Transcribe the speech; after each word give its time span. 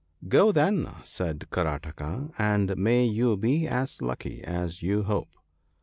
'Go, 0.35 0.51
then/ 0.51 0.89
said 1.03 1.45
Karataka;' 1.51 2.31
and 2.39 2.75
may 2.75 3.05
you 3.05 3.37
be 3.37 3.67
as 3.67 4.01
lucky 4.01 4.43
as 4.43 4.81
you 4.81 5.03
hope.' 5.03 5.35